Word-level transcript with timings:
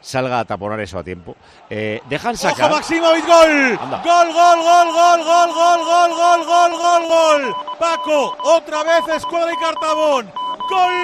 salga 0.00 0.40
a 0.40 0.44
taponar 0.44 0.80
eso 0.80 0.98
a 0.98 1.04
tiempo. 1.04 1.36
Eh, 1.68 2.00
dejan 2.08 2.36
sacar. 2.36 2.70
¡Ojo, 2.70 2.76
Maximovic, 2.76 3.26
gol! 3.26 3.78
Anda. 3.80 4.02
¡Gol, 4.02 4.32
gol, 4.32 4.58
gol, 4.62 4.92
gol, 4.92 5.24
gol, 5.24 5.54
gol, 5.54 5.80
gol, 5.84 6.14
gol, 6.14 6.46
gol, 6.46 6.72
gol, 6.72 7.08
gol! 7.08 7.56
Paco, 7.78 8.36
otra 8.44 8.82
vez 8.82 9.16
Escuadra 9.16 9.52
y 9.52 9.56
Cartabón. 9.56 10.32
¡Gol! 10.68 11.00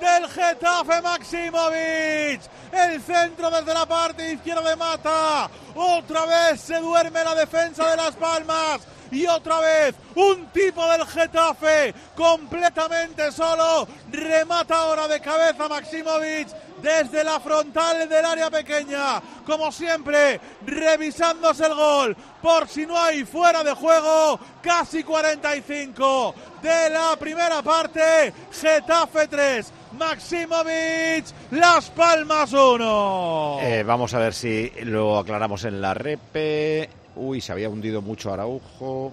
Del 0.00 0.28
Getafe 0.28 1.02
Maximovic. 1.02 2.40
El 2.72 3.02
centro 3.02 3.50
desde 3.50 3.74
la 3.74 3.84
parte 3.84 4.32
izquierda 4.32 4.70
de 4.70 4.76
Mata. 4.76 5.50
Otra 5.74 6.24
vez 6.24 6.60
se 6.60 6.78
duerme 6.80 7.22
la 7.22 7.34
defensa 7.34 7.90
de 7.90 7.96
Las 7.96 8.16
Palmas. 8.16 8.80
Y 9.10 9.26
otra 9.26 9.60
vez 9.60 9.94
un 10.14 10.46
tipo 10.46 10.86
del 10.86 11.06
Getafe 11.06 11.94
completamente 12.14 13.32
solo. 13.32 13.86
Remata 14.10 14.76
ahora 14.76 15.08
de 15.08 15.20
cabeza 15.20 15.68
Maximovic 15.68 16.48
desde 16.80 17.24
la 17.24 17.40
frontal 17.40 18.08
del 18.08 18.24
área 18.24 18.50
pequeña. 18.50 19.20
Como 19.44 19.70
siempre, 19.72 20.40
revisándose 20.66 21.66
el 21.66 21.74
gol. 21.74 22.16
Por 22.40 22.68
si 22.68 22.86
no 22.86 22.98
hay 22.98 23.24
fuera 23.24 23.62
de 23.62 23.72
juego, 23.72 24.38
casi 24.62 25.02
45 25.04 26.34
de 26.62 26.90
la 26.90 27.16
primera 27.18 27.62
parte. 27.62 28.32
Getafe 28.52 29.28
3. 29.28 29.72
Maximovic, 29.98 31.24
Las 31.50 31.90
Palmas 31.90 32.52
1. 32.52 33.58
Eh, 33.60 33.82
vamos 33.82 34.14
a 34.14 34.18
ver 34.20 34.32
si 34.32 34.70
lo 34.84 35.18
aclaramos 35.18 35.64
en 35.64 35.80
la 35.80 35.94
repe. 35.94 36.99
Uy, 37.16 37.40
se 37.40 37.52
había 37.52 37.68
hundido 37.68 38.00
mucho 38.02 38.32
Araujo. 38.32 39.12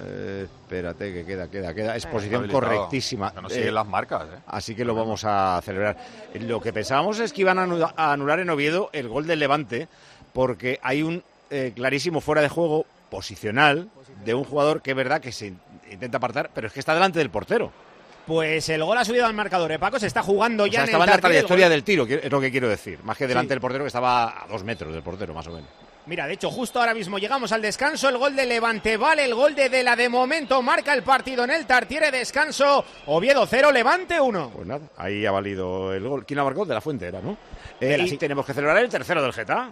Eh, 0.00 0.46
espérate, 0.46 1.12
que 1.12 1.24
queda, 1.24 1.48
queda, 1.50 1.74
queda. 1.74 1.96
Es 1.96 2.06
posición 2.06 2.36
habilitado. 2.42 2.60
correctísima. 2.64 3.32
Que 3.32 3.42
no 3.42 3.48
siguen 3.48 3.68
Eh, 3.68 3.72
las 3.72 3.86
marcas, 3.86 4.24
¿eh? 4.28 4.38
Así 4.46 4.74
que 4.76 4.84
lo 4.84 4.94
vamos 4.94 5.22
a 5.24 5.60
celebrar. 5.64 5.96
Lo 6.34 6.60
que 6.60 6.72
pensábamos 6.72 7.18
es 7.18 7.32
que 7.32 7.40
iban 7.40 7.58
a 7.58 7.66
anu- 7.66 7.92
a 7.96 8.12
anular 8.12 8.38
en 8.38 8.48
Oviedo 8.50 8.90
el 8.92 9.08
gol 9.08 9.26
del 9.26 9.40
Levante, 9.40 9.88
porque 10.32 10.78
hay 10.82 11.02
un 11.02 11.22
eh, 11.50 11.72
clarísimo 11.74 12.20
fuera 12.20 12.42
de 12.42 12.48
juego 12.48 12.84
posicional 13.10 13.88
de 14.24 14.34
un 14.34 14.44
jugador 14.44 14.82
que 14.82 14.90
es 14.90 14.96
verdad 14.96 15.20
que 15.20 15.32
se 15.32 15.46
in- 15.48 15.60
intenta 15.90 16.18
apartar, 16.18 16.50
pero 16.54 16.66
es 16.68 16.72
que 16.72 16.78
está 16.80 16.94
delante 16.94 17.18
del 17.18 17.30
portero. 17.30 17.72
Pues 18.26 18.68
el 18.68 18.84
gol 18.84 18.98
ha 18.98 19.04
subido 19.04 19.24
al 19.26 19.32
marcador, 19.32 19.72
¿eh, 19.72 19.78
Paco? 19.78 19.98
Se 19.98 20.06
está 20.06 20.22
jugando 20.22 20.64
O 20.64 20.66
ya 20.66 20.72
sea, 20.72 20.82
en 20.82 20.88
estaba 20.90 21.04
el 21.04 21.10
en 21.10 21.16
la 21.16 21.20
trayectoria 21.22 21.68
del 21.70 21.82
tiro, 21.82 22.06
es 22.06 22.30
lo 22.30 22.40
que 22.40 22.50
quiero 22.50 22.68
decir. 22.68 22.98
Más 23.02 23.16
que 23.16 23.26
delante 23.26 23.48
Sí. 23.48 23.54
del 23.54 23.60
portero, 23.62 23.84
que 23.84 23.88
estaba 23.88 24.44
a 24.44 24.46
dos 24.46 24.62
metros 24.62 24.92
del 24.92 25.02
portero, 25.02 25.32
más 25.34 25.46
o 25.46 25.52
menos. 25.52 25.68
Mira, 26.08 26.26
de 26.26 26.32
hecho, 26.32 26.50
justo 26.50 26.80
ahora 26.80 26.94
mismo 26.94 27.18
llegamos 27.18 27.52
al 27.52 27.60
descanso. 27.60 28.08
El 28.08 28.16
gol 28.16 28.34
de 28.34 28.46
Levante 28.46 28.96
vale, 28.96 29.26
el 29.26 29.34
gol 29.34 29.54
de 29.54 29.68
Dela 29.68 29.94
de 29.94 30.08
momento 30.08 30.62
marca 30.62 30.94
el 30.94 31.02
partido 31.02 31.44
en 31.44 31.50
el 31.50 31.66
Tartiere. 31.66 32.10
Descanso. 32.10 32.82
Oviedo 33.06 33.46
0, 33.46 33.70
Levante 33.70 34.18
1. 34.18 34.50
Pues 34.54 34.66
nada, 34.66 34.80
ahí 34.96 35.26
ha 35.26 35.30
valido 35.30 35.92
el 35.92 36.08
gol. 36.08 36.24
¿Quién 36.24 36.38
la 36.38 36.44
marcó? 36.44 36.64
De 36.64 36.72
la 36.72 36.80
Fuente 36.80 37.06
era, 37.06 37.20
¿no? 37.20 37.36
Eh, 37.78 37.86
De 37.88 37.98
la- 37.98 38.04
y 38.06 38.16
tenemos 38.16 38.46
que 38.46 38.54
celebrar 38.54 38.78
el 38.78 38.88
tercero 38.88 39.22
del 39.22 39.34
Geta. 39.34 39.70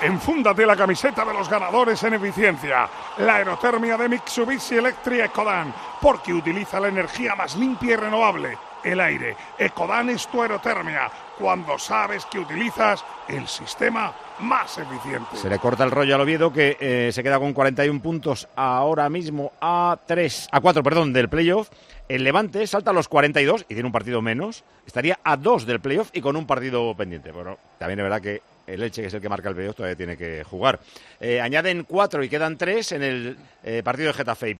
Enfúndate 0.00 0.64
la 0.64 0.76
camiseta 0.76 1.24
de 1.26 1.34
los 1.34 1.48
ganadores 1.48 2.02
en 2.04 2.14
eficiencia. 2.14 2.88
La 3.18 3.36
aerotermia 3.36 3.98
de 3.98 4.08
Mitsubishi 4.08 4.76
Electric 4.76 5.26
Ecodan, 5.26 5.74
porque 6.00 6.32
utiliza 6.32 6.80
la 6.80 6.88
energía 6.88 7.34
más 7.34 7.54
limpia 7.54 7.92
y 7.92 7.96
renovable, 7.96 8.56
el 8.84 9.00
aire. 9.00 9.36
Ecodan 9.58 10.10
es 10.10 10.26
tu 10.28 10.42
aerotermia, 10.42 11.10
cuando 11.38 11.78
sabes 11.78 12.24
que 12.26 12.38
utilizas 12.38 13.04
el 13.28 13.46
sistema 13.46 14.14
más 14.40 14.78
eficiente. 14.78 15.36
Se 15.36 15.48
le 15.48 15.58
corta 15.58 15.84
el 15.84 15.90
rollo 15.90 16.14
al 16.14 16.20
Oviedo 16.20 16.52
que 16.52 16.76
eh, 16.80 17.10
se 17.12 17.22
queda 17.22 17.38
con 17.38 17.52
41 17.52 18.00
puntos 18.00 18.48
ahora 18.56 19.08
mismo 19.08 19.52
a 19.60 19.98
3, 20.06 20.48
a 20.52 20.60
4, 20.60 20.82
perdón, 20.82 21.12
del 21.12 21.28
playoff. 21.28 21.70
El 22.08 22.22
Levante 22.22 22.66
salta 22.66 22.90
a 22.90 22.94
los 22.94 23.08
42 23.08 23.62
y 23.68 23.74
tiene 23.74 23.86
un 23.86 23.92
partido 23.92 24.22
menos. 24.22 24.64
Estaría 24.86 25.18
a 25.24 25.36
2 25.36 25.66
del 25.66 25.80
playoff 25.80 26.10
y 26.12 26.20
con 26.20 26.36
un 26.36 26.46
partido 26.46 26.94
pendiente. 26.96 27.32
Bueno, 27.32 27.58
también 27.78 27.98
es 27.98 28.04
verdad 28.04 28.20
que 28.20 28.42
el 28.66 28.82
Elche, 28.82 29.02
que 29.02 29.08
es 29.08 29.14
el 29.14 29.20
que 29.20 29.28
marca 29.28 29.48
el 29.48 29.54
playoff, 29.54 29.76
todavía 29.76 29.96
tiene 29.96 30.16
que 30.16 30.44
jugar. 30.44 30.80
Eh, 31.20 31.40
añaden 31.40 31.84
4 31.84 32.22
y 32.24 32.28
quedan 32.28 32.56
3 32.56 32.92
en 32.92 33.02
el 33.02 33.36
eh, 33.64 33.82
partido 33.84 34.08
de 34.08 34.14
Getafe. 34.14 34.50